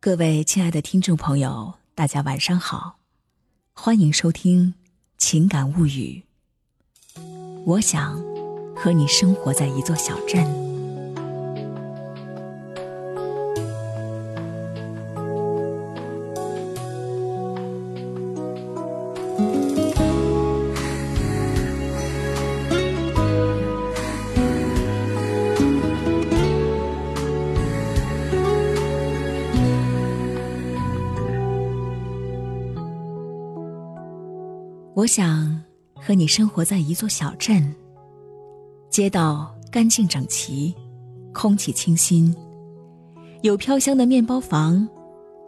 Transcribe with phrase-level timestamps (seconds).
[0.00, 2.98] 各位亲爱的听众朋友，大家晚上好，
[3.72, 4.72] 欢迎收听
[5.18, 6.22] 《情感物语》。
[7.66, 8.16] 我想
[8.76, 10.67] 和你生活在一座小镇。
[34.98, 35.62] 我想
[35.94, 37.72] 和你生活在一座小镇，
[38.90, 40.74] 街道干净整齐，
[41.32, 42.34] 空气清新，
[43.42, 44.88] 有飘香的面包房，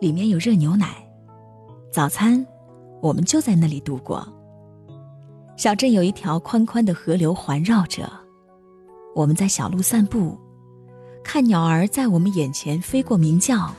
[0.01, 1.05] 里面有热牛奶，
[1.93, 2.47] 早餐
[3.03, 4.25] 我们就在那里度过。
[5.57, 8.09] 小镇有一条宽宽的河流环绕着，
[9.17, 10.39] 我们在小路散步，
[11.25, 13.75] 看鸟儿在我们眼前飞过鸣叫，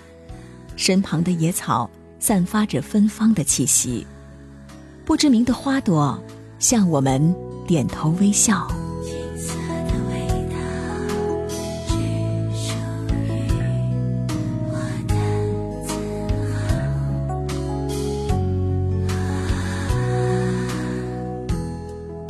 [0.76, 4.06] 身旁的野草散发着芬芳的气息。
[5.04, 6.18] 不知名的花朵
[6.60, 7.36] 向我们
[7.68, 8.68] 点头微笑。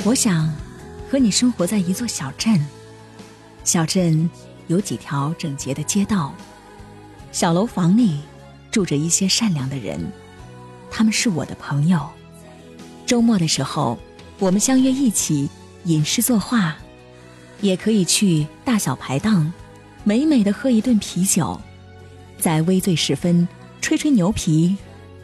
[0.04, 0.52] 我想
[1.10, 2.60] 和你生活在一座小镇，
[3.64, 4.28] 小镇
[4.66, 6.34] 有几条整洁的街道，
[7.32, 8.22] 小楼房里
[8.72, 10.00] 住着一些善良的人，
[10.90, 12.10] 他们是我的朋友。
[13.12, 14.00] 周末的时候，
[14.40, 15.50] 我们相约一起
[15.84, 16.78] 吟诗作画，
[17.60, 19.52] 也可以去大小排档，
[20.06, 21.60] 美美的喝一顿啤酒，
[22.40, 23.46] 在微醉时分
[23.82, 24.78] 吹吹牛皮，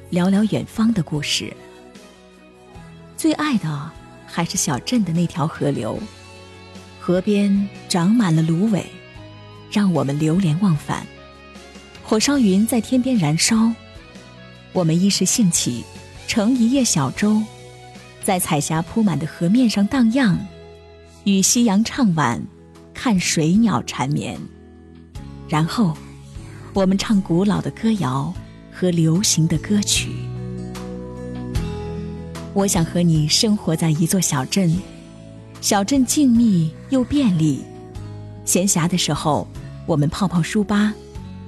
[0.10, 1.56] 聊聊远方的故事。
[3.16, 3.90] 最爱的
[4.26, 5.98] 还是小镇的那条河流，
[7.00, 8.86] 河边长满了芦苇，
[9.72, 11.08] 让我们流连忘返。
[12.04, 13.72] 火烧云在天边燃烧，
[14.74, 15.86] 我们一时兴起，
[16.28, 17.42] 乘一叶小舟。
[18.28, 20.38] 在彩霞铺满的河面上荡漾，
[21.24, 22.46] 与夕阳唱晚，
[22.94, 24.38] 看水鸟缠绵。
[25.48, 25.96] 然后，
[26.74, 28.34] 我们唱古老的歌谣
[28.70, 30.12] 和流行的歌曲。
[32.54, 34.78] 我想和你生活在一座小镇，
[35.62, 37.64] 小镇静谧又便利。
[38.44, 39.48] 闲暇的时候，
[39.86, 40.94] 我们泡泡书吧，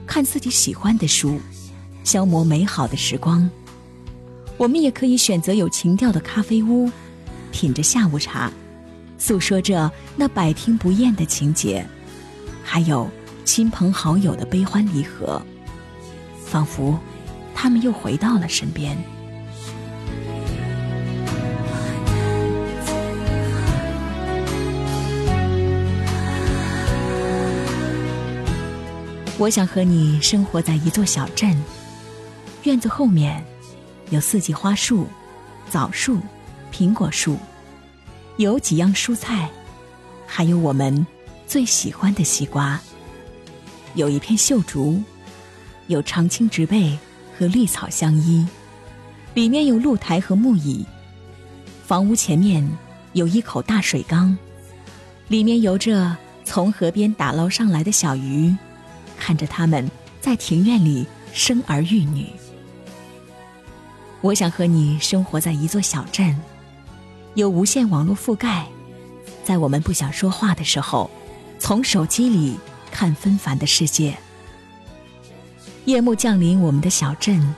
[0.07, 1.41] 看自己喜欢的书，
[2.06, 3.50] 消磨美好的时光。
[4.59, 6.92] 我们也可以选择有情调的咖啡屋，
[7.50, 8.52] 品着下午茶，
[9.18, 11.86] 诉说着那百听不厌的情节，
[12.62, 13.09] 还有
[13.46, 15.42] 亲朋好友的悲欢离合，
[16.46, 17.00] 仿佛
[17.56, 18.98] 他们又回到了身边。
[29.38, 31.56] 我想和你生活在一座小镇，
[32.64, 33.42] 院子后面。
[34.09, 35.08] 有四季花树、
[35.70, 36.18] 枣树、
[36.74, 37.38] 苹果树，
[38.38, 39.50] 有几样蔬菜，
[40.25, 41.06] 还有我们
[41.46, 42.80] 最喜欢的西瓜。
[43.94, 45.02] 有一片秀竹，
[45.88, 46.98] 有常青植被
[47.38, 48.46] 和绿草相依，
[49.34, 50.86] 里面有露台和木椅。
[51.86, 52.68] 房屋前面
[53.14, 54.38] 有一口大水缸，
[55.28, 58.56] 里面游着从河边打捞上来的小鱼，
[59.19, 62.28] 看着它们在庭院里生儿育女。
[64.22, 66.38] 我想和你生活在一座小镇，
[67.35, 68.68] 有无线网络覆盖，
[69.46, 71.09] 在我们不想说话的时候，
[71.57, 72.57] 从手机里
[72.91, 74.18] 看纷繁的世界。
[75.85, 77.56] 夜幕降临我们的小镇，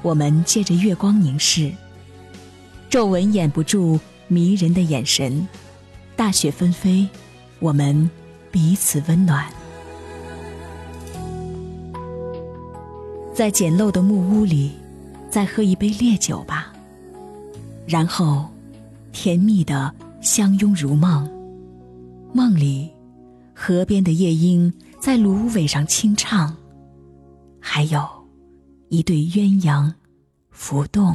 [0.00, 1.72] 我们借着月光凝视，
[2.88, 5.46] 皱纹掩不住迷人的眼神。
[6.14, 7.06] 大雪纷飞，
[7.58, 8.08] 我们
[8.52, 9.44] 彼此温暖，
[13.34, 14.72] 在简陋的木屋里。
[15.36, 16.72] 再喝一杯烈酒吧，
[17.86, 18.48] 然后
[19.12, 21.30] 甜蜜的相拥如梦。
[22.32, 22.90] 梦里，
[23.54, 26.56] 河边的夜莺在芦苇上轻唱，
[27.60, 28.02] 还有
[28.88, 29.92] 一对鸳鸯
[30.48, 31.14] 浮动。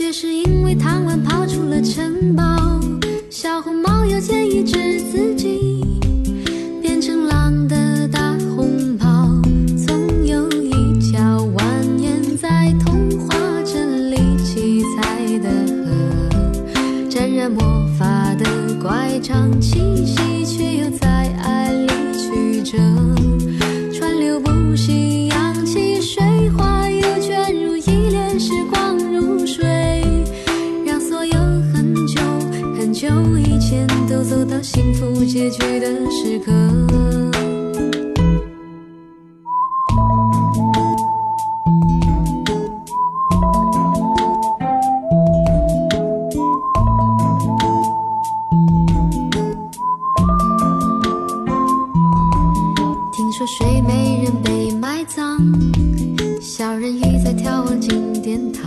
[0.00, 2.42] 白雪是因为贪玩跑出了城堡。
[3.28, 5.84] 小红帽又建议治自己，
[6.80, 9.28] 变成狼的大红袍。
[9.76, 11.62] 总有一条蜿
[11.98, 15.50] 蜒在童话镇里七彩的
[15.84, 21.06] 河，沾染魔法的乖张气息，却又在
[21.42, 23.09] 爱里曲折。
[33.10, 36.52] 很久以前都走到幸福结局的时刻。
[53.12, 55.40] 听说睡美人被埋葬，
[56.40, 58.62] 小人鱼在眺望金殿堂。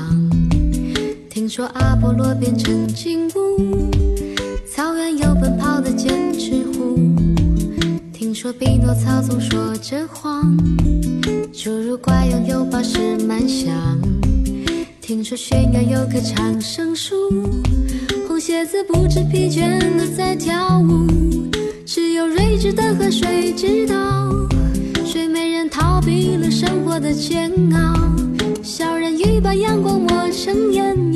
[1.30, 3.43] 听说阿波罗变成金乌，
[9.26, 10.54] 总说着谎，
[11.54, 13.74] 侏儒怪拥有宝石满箱。
[15.00, 17.32] 听说悬崖有棵长生树，
[18.28, 21.08] 红鞋子不知疲倦的在跳舞。
[21.86, 24.30] 只有睿智的河水知道，
[25.06, 27.96] 睡美人逃避了生活的煎熬，
[28.62, 31.13] 小人鱼把阳光抹成眼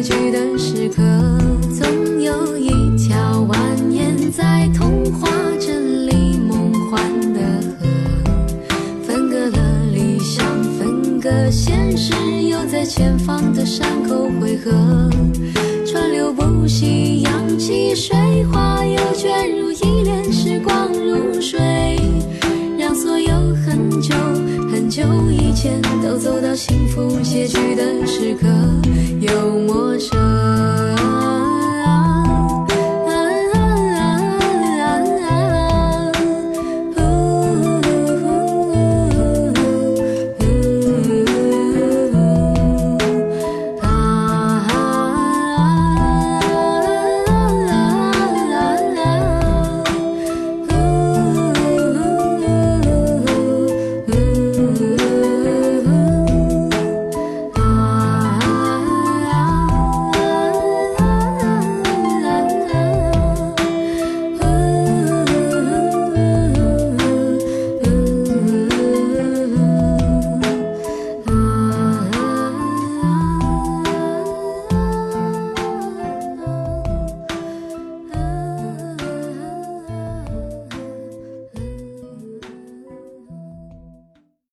[0.00, 1.02] 结局的时刻。
[1.74, 3.56] 总有一条蜿
[3.90, 5.28] 蜒在童话
[5.58, 7.02] 镇里梦幻
[7.34, 7.40] 的
[7.80, 7.86] 河，
[9.04, 10.46] 分隔了理想，
[10.78, 12.14] 分隔现实，
[12.48, 14.70] 又在前方的山口汇合。
[15.84, 18.16] 川流不息，扬起水
[18.52, 21.58] 花，又卷入一帘时光如水，
[22.78, 23.30] 让所有
[23.66, 24.14] 很久
[24.70, 25.02] 很久
[25.32, 28.46] 以前都走到幸福结局的时刻。